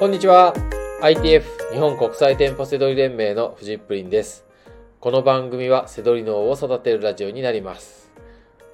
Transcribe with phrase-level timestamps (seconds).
[0.00, 0.54] こんにちは。
[1.02, 1.44] ITF
[1.74, 4.46] 日本国際店舗セドリ連盟のフジップリンです。
[4.98, 8.10] この番組はセドリ脳を育てるラジオになります。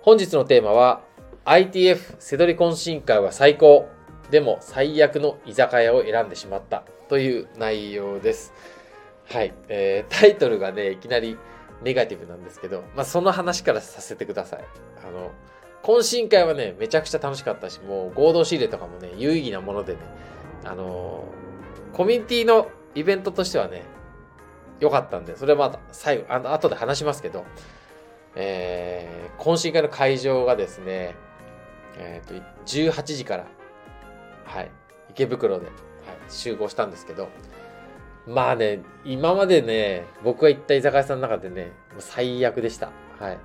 [0.03, 1.03] 本日のテーマは
[1.45, 3.89] ITF セドリ懇親会は最高。
[4.31, 8.53] でも最悪の居酒屋を選んでしまったという内容です。
[9.25, 9.53] はい。
[9.69, 11.37] えー、タイトルがね、いきなり
[11.83, 14.65] ネガティブなんですけど、まあ、その話からさせてください。
[15.05, 15.33] あの、
[15.83, 19.99] 懇親会はね、めちゃくちゃ楽しかったし、もう合同仕入れとかもね、有意義なものでね、
[20.67, 23.85] あのー、コミュニティのイベントとしてはね、
[24.81, 27.45] 良かったんで、それはまた最後、あの、後で話しますけど、
[28.35, 31.15] えー、懇親会の会場がですね、
[31.99, 33.47] えっ、ー、と、18時から、
[34.45, 34.71] はい、
[35.11, 35.75] 池袋で、はい、
[36.29, 37.29] 集合したんですけど、
[38.27, 42.91] まあね、今までね、僕が行った居酒屋さんの中でね、もう最悪でした。
[43.19, 43.39] はい。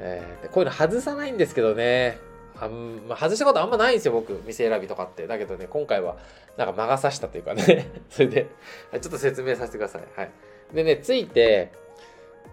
[0.00, 2.18] えー、こういうの外さないんですけどね、
[2.60, 4.32] あんま、外したことあんまないんですよ、僕。
[4.46, 5.26] 店選びとかって。
[5.26, 6.16] だけどね、今回は、
[6.56, 8.46] なんか魔が差したというかね それで、
[8.92, 10.02] ちょっと説明させてください。
[10.16, 10.30] はい。
[10.74, 11.72] でね、着いて、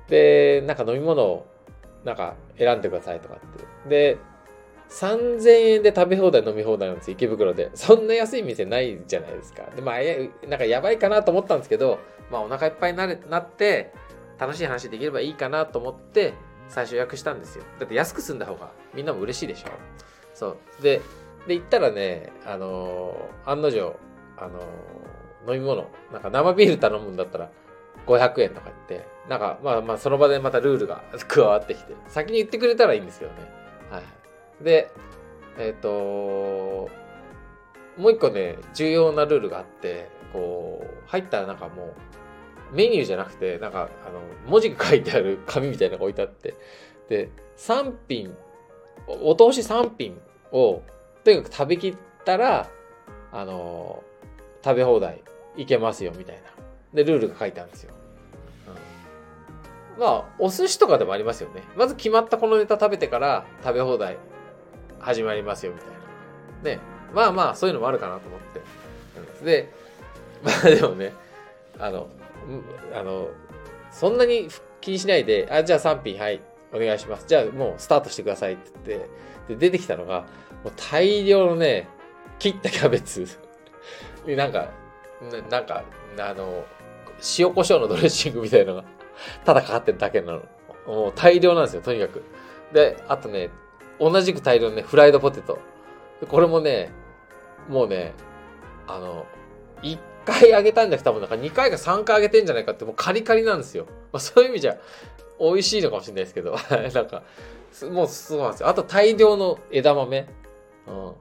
[0.08, 1.46] で、なんか飲み物を、
[2.04, 3.40] なんか選んでくださいとかっ
[3.88, 3.90] て。
[3.90, 4.18] で、
[4.90, 7.72] 3000円で食べ放題飲み放題なんです、池袋で。
[7.74, 9.64] そんな安い店ないじゃないですか。
[9.76, 9.96] で、まあ、
[10.48, 13.92] なんかやばいかなと思ったんですけど、まあ、お腹いっぱいになれなって、
[14.38, 16.34] 楽しい話できればいいかなと思って、
[16.70, 17.64] 最初予約したんですよ。
[17.80, 19.70] だって安く済んだ方がみんなも嬉しいでしょ。
[20.34, 20.84] そう。
[20.84, 21.02] で、
[21.48, 23.96] で、行ったらね、あのー、案の定、
[24.38, 27.52] あのー、飲み物、なんか生ビール頼むんだったら
[28.08, 33.38] 500円とか言って、なんか、まあまあ、その場でまたルールが 加わってきて、先に言ってくれたらいいんですけどね。
[33.90, 34.64] はい。
[34.64, 34.92] で、
[35.58, 36.90] えっ、ー、と
[37.98, 41.94] もう一個ね、重要なルールがあって、こう、入ったらなんかもう、
[42.72, 46.56] メニューじゃなくて、なんか、あの、文字が書いてある紙みたいなのが置いてあって、
[47.10, 48.36] で、3品、
[49.08, 50.20] お通し3品
[50.52, 50.82] を、
[51.24, 52.70] とにかく食べきったら、
[53.32, 54.04] あの、
[54.64, 55.22] 食べ放題
[55.56, 56.42] いけますよ、みたいな。
[56.94, 57.94] で、ルールが書いてあるんですよ。
[59.96, 61.62] うん、まあ、お寿司とかでもありますよね。
[61.78, 64.18] まず決まったこのネタ食べてから食べ放題
[65.00, 65.90] 始まりますよ、みたい
[66.64, 66.78] な。
[66.78, 66.80] ね。
[67.14, 68.40] まあまあ、そういうのもあるかなと思っ
[69.40, 69.46] て。
[69.46, 69.72] で、
[70.44, 71.14] まあでもね、
[71.80, 72.08] あの、
[72.94, 73.30] あの、
[73.92, 74.50] そんなに
[74.82, 76.42] 気にしないで、あ、じゃあ3品、はい、
[76.74, 77.26] お願いします。
[77.28, 79.10] じゃあもうスタートしてくださいって言って、
[79.48, 80.22] で、出てきたのが、
[80.64, 81.88] もう大量のね、
[82.40, 83.28] 切ったキャベツ
[84.28, 84.70] なんか、
[85.50, 85.84] なんか、
[86.20, 86.66] あの、
[87.40, 88.86] 塩コショウのドレッシングみたいなのが、
[89.46, 90.42] ただかかってるだけなの。
[90.86, 92.24] もう大量なんですよ、とにかく。
[92.74, 93.50] で、あとね、
[94.00, 95.60] 同じく大量のね、フライドポテト。
[96.28, 96.92] これもね、
[97.70, 98.14] もうね、
[98.88, 99.26] あの、
[99.82, 103.86] 1回あげたんじゃなくて多分なんか2回か3回あげてんじゃないかってもうカリカリなんですよ。
[104.12, 104.78] まあ、そういう意味じゃ
[105.40, 106.56] 美味しいのかもしれないですけど、
[106.94, 107.24] なんか、
[107.92, 108.70] もうそうなんですよ。
[108.70, 110.28] あと大量の枝豆。
[110.88, 111.14] うん。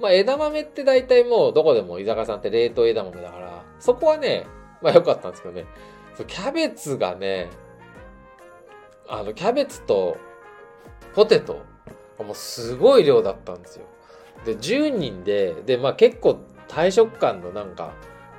[0.00, 4.46] まあ枝豆って大体もうどこでも居酒屋さんって冷凍枝豆だから、そこはね、
[4.82, 5.66] まあ良かったんですけどね。
[6.26, 7.50] キャベツがね、
[9.08, 10.16] あの、キャベツと
[11.14, 11.60] ポテト、
[12.18, 13.86] もうすごい量だったんですよ。
[14.44, 16.38] で、10人で、で、まあ結構
[16.68, 17.92] 大食感のなんか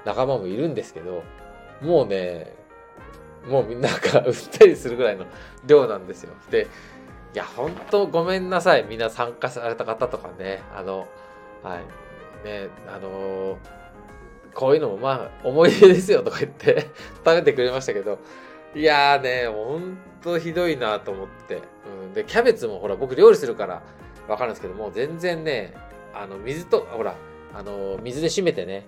[0.07, 1.23] 仲間もいるんですけど、
[1.81, 2.55] もうね、
[3.45, 5.25] もうなんか売ったりするぐらいの
[5.65, 6.33] 量なんですよ。
[6.49, 6.67] で、
[7.33, 8.85] いや、ほんとごめんなさい。
[8.85, 10.63] みんな参加された方とかね。
[10.73, 11.07] あの、
[11.61, 12.47] はい。
[12.47, 13.57] ね、あの、
[14.53, 16.87] こういうのもまあ、思い出ですよとか言って
[17.25, 18.17] 食べてくれましたけど、
[18.73, 21.55] いやーね、ほんとひどいなと思って。
[21.55, 22.13] うん。
[22.13, 23.81] で、キャベツもほら、僕料理するから
[24.29, 25.73] わかるんですけども、全然ね、
[26.13, 27.15] あの、水と、ほら、
[27.53, 28.87] あの、水で締めてね、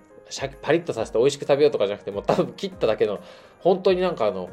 [0.61, 3.19] パリッとさせて美味しく食べようとかじゃなくて、もう多分切っただけの、
[3.59, 4.49] 本当になんかあの、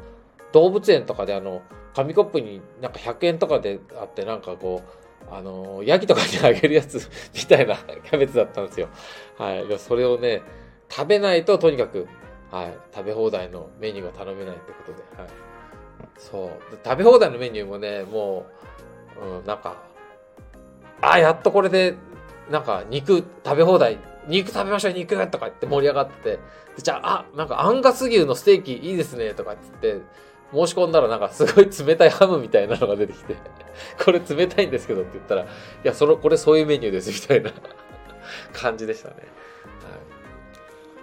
[0.53, 1.61] 動物園とかであの、
[1.95, 8.87] 紙コップになんか100円とかであって、なんかこう、あの、ヤギとかにあげるやつ みたいなキャベツだったんですよ。
[9.37, 9.79] はい。
[9.79, 10.41] それをね、
[10.89, 12.07] 食べないととにかく、
[12.51, 15.29] はい、食べ放題のメニューが頼めないってことで、はい。
[16.17, 16.49] そう。
[16.83, 18.45] 食べ放題のメニューもね、も
[19.21, 19.75] う、うん、なんか、
[21.01, 21.95] あ、やっとこれで、
[22.49, 26.39] なんか肉食べ放題肉食べましょう、肉とか言って盛り上がってて、
[26.81, 30.01] じゃあ、あ、なんかアンガス牛のステーキいいですね、とか言って、
[30.53, 33.35] 申し込んだらなんかすごい冷たいハムみたいなのが出てきて、
[34.03, 35.47] これ冷たいんですけどって言ったら、い
[35.83, 37.51] や、その、これそういうメニューですみたいな
[38.53, 39.15] 感じでしたね。
[39.15, 39.21] は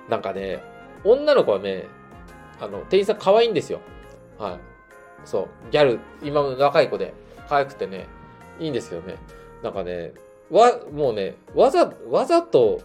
[0.08, 0.62] い、なんかね、
[1.04, 1.88] 女の子はね、
[2.60, 3.80] あの、店員さん可愛いんですよ。
[4.38, 4.58] はい。
[5.24, 7.12] そう、ギャル、今の若い子で
[7.48, 8.06] 可愛くてね、
[8.58, 9.16] いいんですよね。
[9.62, 10.12] なんかね、
[10.50, 12.80] わ、もうね、わざ、わざと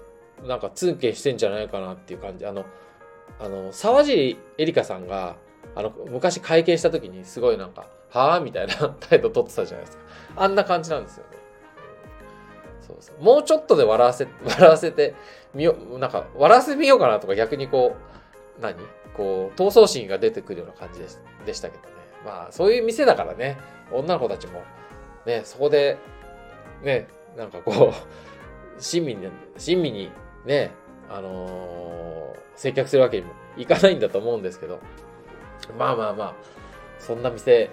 [0.45, 2.45] なんか通勤してんじゃないかなっていう感じ。
[2.45, 2.65] あの、
[3.39, 5.35] あの、沢尻エリカさんが、
[5.75, 10.03] あの、昔会見した時にすごいなんか、はぁみたいな 態度取ってたじゃないですか。
[10.35, 11.37] あんな感じなんですよね。
[12.81, 13.23] そうそう。
[13.23, 15.13] もうちょっとで笑わせ、 笑わせて
[15.53, 17.95] みよう、なんか、笑わせてみようかなとか逆にこ
[18.57, 18.75] う、何？
[19.13, 20.99] こう、闘争心が出てくるような感じ
[21.45, 21.89] でしたけどね。
[22.25, 23.57] まあ、そういう店だからね、
[23.91, 24.63] 女の子たちも、
[25.25, 25.97] ね、そこで、
[26.81, 27.07] ね、
[27.37, 29.27] なんかこう、親身に、
[29.57, 30.11] 親身に
[30.45, 30.71] ね、
[31.09, 34.79] あのー、接客するわけにもいかないんだと思うんですけど、
[35.77, 36.35] まあまあまあ、
[36.99, 37.69] そんな店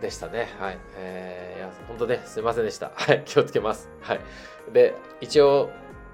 [0.00, 0.48] でしたね。
[0.58, 0.78] はい。
[0.96, 2.90] えー、いや、本当ね、すいませんでした。
[2.94, 3.88] はい、気をつけます。
[4.00, 4.20] はい。
[4.72, 5.70] で、一応、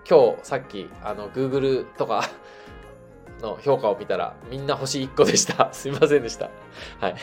[0.09, 2.25] 今日、さっき、あの、Google とか
[3.43, 5.71] の評価を見たら、みんな星1個でした。
[5.75, 6.47] すいませんでした。
[7.01, 7.13] はい。
[7.13, 7.21] はい、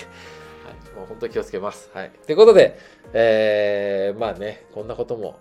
[0.96, 1.90] もう本当気をつけます。
[1.94, 2.12] はい。
[2.26, 2.78] ということで、
[3.14, 5.40] えー、まあね、こんなことも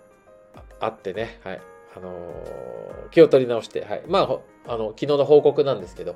[0.79, 1.61] あってね、はい。
[1.95, 4.03] あの、気を取り直して、はい。
[4.07, 6.15] まあ、あの、昨日の報告なんですけど、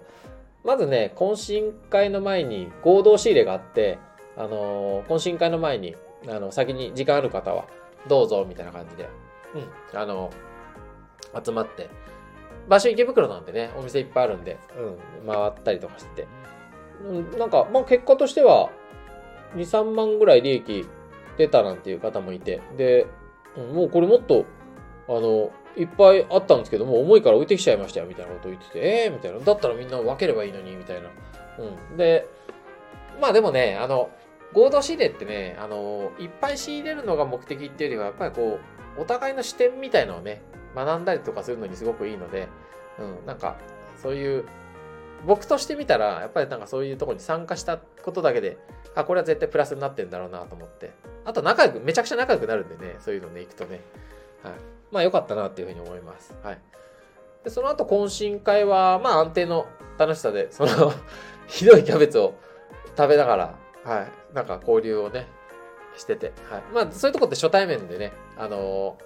[0.63, 3.97] まずね、懇親会の前に合同仕入れがあって、
[4.35, 5.95] あの、懇親会の前に、
[6.27, 7.65] あの、先に時間ある方は、
[8.07, 9.09] どうぞ、みたいな感じで、
[9.93, 10.29] うん、あの、
[11.43, 11.89] 集まって、
[12.67, 14.57] 場所池袋なんでね、お店いっぱいあるんで、
[15.23, 16.27] うん、回ったりとかしてて、
[17.07, 18.69] うん、なんか、まあ結果としては、
[19.55, 20.85] 2、3万ぐらい利益
[21.37, 23.07] 出たなんていう方もいて、で、
[23.73, 24.45] もうこれもっと、
[25.07, 29.39] あの、いっぱいあったんですけども、重いから置いてきちゃいましたよ、みたいなことを言ってて、ええー、みたいな。
[29.39, 31.09] だったらみんな分ければいいのに、みたいな。
[31.57, 31.97] うん。
[31.97, 32.27] で、
[33.21, 34.09] まあでもね、あの、
[34.53, 38.59] 合同仕入れってね、あの、いっぱい仕入れるのが目的っていうよりは、やっぱりこ
[38.97, 40.41] う、お互いの視点みたいのをね、
[40.75, 42.47] 学んだりとかするのにすごくいいので、
[42.99, 43.55] うん、なんか、
[44.01, 44.45] そういう、
[45.25, 48.57] 僕としてみたら、やっぱりなんかそういうとこに参加したことだけで、
[48.95, 50.91] あ、これは絶対プラスになってんだろうなと思って。
[51.25, 53.81] あと仲良く、めちゃくちゃ仲良くなるんでね、そういうのね、行くとね。
[54.43, 54.53] はい。
[54.91, 56.35] まあ良かったなっていうふうに思います。
[56.43, 56.59] はい。
[57.43, 60.93] で、その後懇親会は、まあ安定の楽しさで、その
[61.47, 62.35] ひどいキャベツを
[62.97, 64.35] 食べながら、はい。
[64.35, 65.27] なんか交流をね、
[65.95, 66.33] してて。
[66.49, 66.61] はい。
[66.73, 68.97] まあ、そういうとこって初対面でね、あの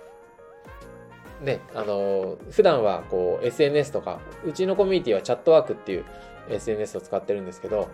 [1.42, 6.06] ー、ね、あのー、普段はこう SNS とか、うちのコミュニティはチャットワークっていう
[6.50, 7.90] SNS を使ってるんですけど、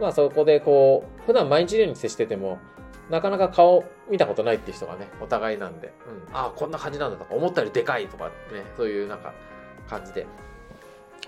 [0.00, 2.58] まあそこでこう、普段毎日のように接してても、
[3.10, 5.92] なかなか顔見たことないっていう人がね、お互いなんで、
[6.28, 8.32] うん、ああ、こんな感じなんだとか、思ったよりでかいとかね、
[8.76, 9.34] そういうなんか
[9.88, 10.26] 感じで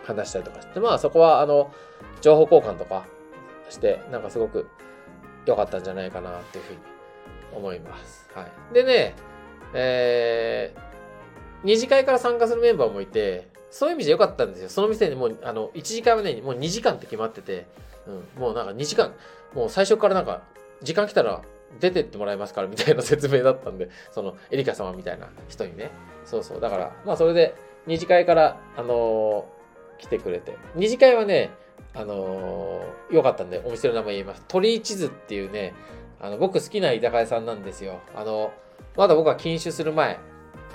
[0.05, 1.73] 話したりとかして、まあそこはあの、
[2.21, 3.07] 情報交換とか
[3.69, 4.69] して、なんかすごく
[5.45, 6.79] 良かったんじゃないかなっていうふうに
[7.55, 8.31] 思います。
[8.35, 8.75] はい。
[8.75, 9.15] でね、
[9.75, 10.81] えー、
[11.65, 14.69] 二次会から参加するメンバーもいて、そういう意味じゃ良かったんですよ。
[14.69, 17.67] その店にもう、あの、1次会はね、もう2時間って決まってて、
[18.07, 19.13] うん、もうなんか2時間、
[19.53, 20.43] もう最初からなんか、
[20.83, 21.43] 時間来たら
[21.81, 25.91] 出てってもらいますからみたいな説明だったんで、 そのエリカ様みたいな人にね。
[26.25, 26.61] そうそう。
[26.61, 27.55] だから、まあそれで
[27.87, 30.57] 二次会から、あのー、来てくれて。
[30.75, 31.51] 二次会はね、
[31.95, 34.45] あのー、よかったんで、お店の名前言います。
[34.49, 35.75] 鳥居地図っていうね、
[36.21, 38.01] あの、僕好きな居酒屋さんなんですよ。
[38.15, 38.53] あの、
[38.97, 40.19] まだ僕は禁酒する前、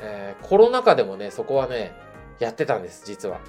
[0.01, 1.93] えー、コロナ禍でもね、そこはね、
[2.39, 3.35] やってたんです、実は。
[3.35, 3.41] はい。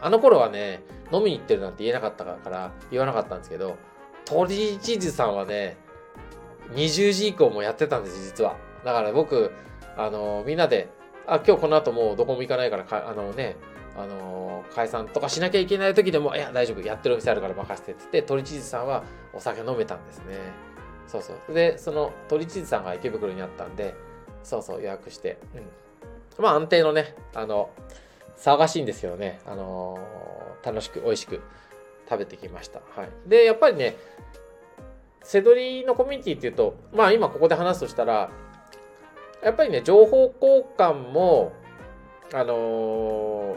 [0.00, 0.82] あの頃はね、
[1.12, 3.76] 飲みに行ってるなんて言えなかったから言わなかったんですけど、
[4.24, 5.76] 鳥居地図さんはね、
[6.72, 8.56] 20時以降もやってたんです、実は。
[8.84, 9.52] だから僕、
[9.96, 10.88] あの、みんなで、
[11.26, 13.56] あ、今日この後もうどこも行かないからか、あのね、
[13.96, 20.36] あの解散とかしなきゃいけない時でも、いや、大丈夫、やってるお店あるから任せてって言って、鳥地図さんはお酒飲めたんですね。
[21.06, 21.54] そうそう。
[21.54, 23.94] で、その鳥地図さんが池袋にあったんで、
[24.42, 25.38] そうそう、予約して。
[25.54, 26.42] うん。
[26.42, 27.70] まあ、安定のね、あの、
[28.36, 29.98] 騒がしいんですけどね、あの、
[30.62, 31.40] 楽しく、美味しく
[32.08, 32.80] 食べてきました。
[32.94, 33.08] はい。
[33.26, 33.96] で、やっぱりね、
[35.26, 38.30] セドリのコミュニティっていうと、まあ今ここで話すとしたら、
[39.42, 41.52] やっぱりね、情報交換も、
[42.32, 43.56] あの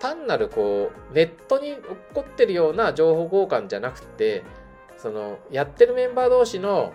[0.00, 1.80] 単なるこう、ネットに起
[2.12, 4.44] こってるような情報交換じゃなくて、
[4.98, 6.92] その、やってるメンバー同士の、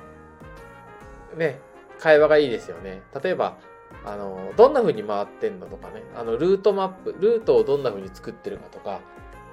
[1.36, 1.60] ね、
[1.98, 3.02] 会話がいいですよね。
[3.24, 3.58] 例えば、
[4.06, 9.00] あの、どんな風に回ってんのとかね、あの、ルートマップ、ルートをどんな風に作ってるかとか、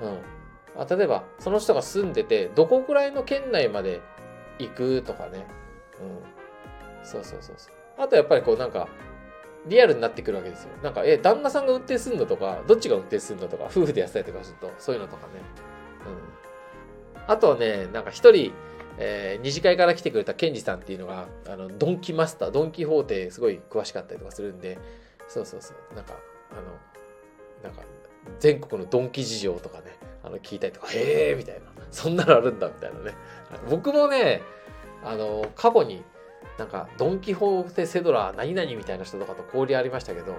[0.03, 0.83] うん。
[0.83, 4.03] あ例えば、その人が住んでて、どこくらいの県内まで
[4.59, 5.47] 行くとかね。
[6.01, 7.05] うん。
[7.05, 7.75] そうそうそうそう。
[7.99, 8.89] あとやっぱりこうなんか、
[9.67, 10.71] リアルになってくるわけですよ。
[10.83, 15.33] なんか、え、旦那さんが運転するのとか、どっちが運転するのとか、夫婦でやったりとかすると、そういうのとかね。
[17.15, 17.25] うん。
[17.27, 18.53] あとはね、なんか一人、
[18.99, 24.79] えー、二次会から来てくれたケンジさんっていうのが、あの、ドンキマスター、ドンキホーテすごい詳しかったりとかするんで、
[25.29, 26.15] そうそうそう、なんか、
[26.51, 26.63] あの、
[27.63, 27.83] なんか、
[28.39, 31.61] 全国のドンキ事情とかね、あの、聞いたりとか、へえみたいな。
[31.91, 33.15] そんなのあるんだ、みたいなね。
[33.71, 34.43] 僕もね、
[35.05, 36.03] あの、過去に、
[36.59, 40.37] なんか、ドン・キホーテ・セドラー何々みたいな人とかと交流ありましたけど、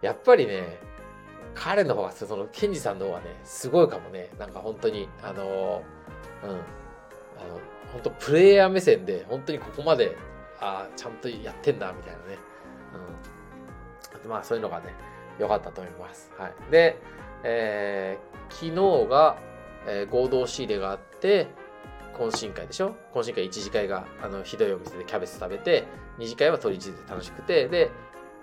[0.00, 0.78] やっぱりね、
[1.54, 4.30] 彼の方が、その、ケンジさんの方がね、すごいかもね。
[4.38, 5.82] なんか本当に、あの、
[6.42, 6.50] うん。
[6.50, 6.58] あの、
[7.92, 10.16] 本当プレイヤー目線で、本当にここまで、
[10.60, 12.38] ああ、ちゃんとやってんだ、みたいなね。
[12.94, 13.38] うん
[14.28, 14.94] まあそういうのがね、
[15.38, 16.30] 良かったと思います。
[16.36, 16.52] はい。
[16.70, 16.98] で、
[17.44, 19.36] えー、昨日が、
[19.86, 21.46] えー、合同仕入れがあって、
[22.18, 22.96] 懇親会でしょ？
[23.14, 25.84] 懇親会1次会があのひどいお店でキャベツ食べて
[26.18, 27.90] 2次会は鳥地で楽しくてで、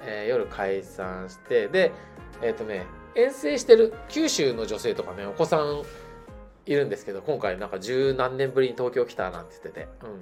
[0.01, 1.91] えー、夜解散してで
[2.41, 2.85] えっ、ー、とね
[3.15, 5.83] 遠征してる九州の女性とかねお子さん
[6.65, 10.19] いるんですけど今回なんか十何年ぶりに東京来たなんて言ってて、うん、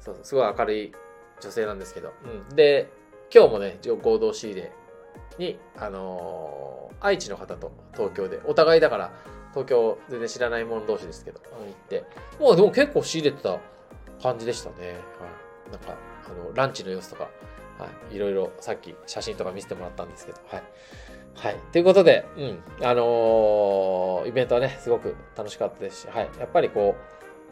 [0.00, 0.92] そうすごい明るい
[1.40, 2.14] 女性なんですけど、
[2.48, 2.90] うん、で
[3.34, 4.72] 今日もね合同仕入れ
[5.38, 9.12] にあのー、愛知の方と東京でお互いだから
[9.52, 12.04] 東京全然知らない者同士ですけど、行って、
[12.40, 13.58] もうでも結構仕入れてた
[14.22, 14.76] 感じでしたね。
[14.76, 15.70] はい。
[15.70, 15.94] なんか、
[16.26, 17.24] あの、ランチの様子とか、
[17.78, 18.16] はい。
[18.16, 20.62] いろいろさっき写真とか見せてもらったんですけど、はい。
[21.34, 21.56] はい。
[21.70, 22.62] ということで、うん。
[22.82, 26.30] あのー、イベントはね、すごく楽しかったですし、はい。
[26.38, 26.96] やっぱりこ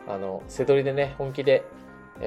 [0.08, 1.64] う、あの、背取りでね、本気で、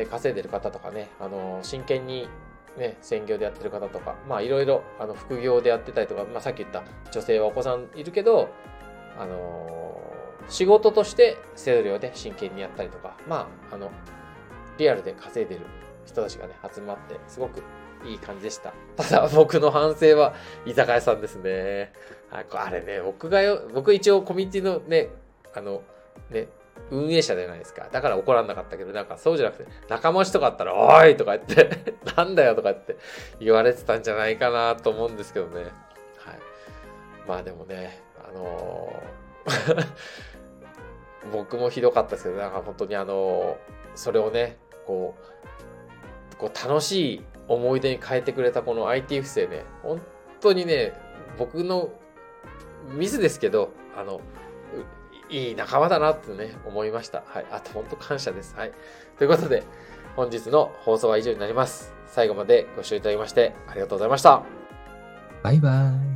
[0.10, 2.28] 稼いでる方とかね、あのー、真剣に
[2.78, 8.50] ね、専業でやってる方とか、まあいろいろ、あの、副業でやってたりとか、まあさっき言った女性はお子さんいるけど、
[9.18, 13.92] あのー、仕事としてセドリをね、真剣にやったりとか、まあ、あの、
[14.78, 15.62] リアルで稼いでる
[16.06, 17.62] 人たちがね、集まって、すごく
[18.06, 18.74] いい感じでした。
[18.96, 20.34] ただ、 僕の反省は、
[20.66, 21.94] 居酒屋さんですね。
[22.32, 25.10] あれね、僕がよ、僕一応コミュニティのね、
[25.54, 25.84] あの、
[26.30, 26.48] ね、
[26.92, 27.90] 運営者じゃないですか。
[27.92, 32.98] だから怒らんなかったけど、なんかそうじゃなくて、仲間内とかあったら、おいとか言って、 なんだよとか言って
[33.40, 35.64] 言われてたんじゃないかなと思うんですけどね。
[35.64, 35.72] はい。
[37.28, 39.86] まあでもね、あのー、
[41.34, 43.58] 僕もひどかったですけど、なんか本当にあの、
[43.96, 45.16] それをね、こ
[46.34, 50.02] う、こう楽しい思い出に変えてくれたこの IT 不正ね、本
[50.42, 50.94] 当にね、
[51.38, 51.90] 僕の
[52.90, 54.22] ミスですけど、あの、
[55.34, 57.24] いい仲間だなってね、思いました。
[57.26, 57.46] はい。
[57.52, 58.56] あとほんと感謝です。
[58.56, 58.72] はい。
[59.18, 59.64] ということで、
[60.16, 61.94] 本日の放送は以上になります。
[62.06, 64.44] 最後までご視聴いただきましてありがとうございました。
[65.42, 66.13] バイバイ。